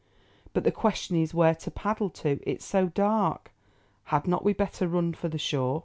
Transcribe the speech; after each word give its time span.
"But 0.53 0.63
the 0.63 0.71
question 0.71 1.15
is 1.17 1.31
where 1.31 1.53
to 1.53 1.69
paddle 1.69 2.09
to—it's 2.09 2.65
so 2.65 2.87
dark. 2.87 3.51
Had 4.05 4.27
not 4.27 4.43
we 4.43 4.51
better 4.51 4.87
run 4.87 5.13
for 5.13 5.27
the 5.29 5.37
shore?" 5.37 5.79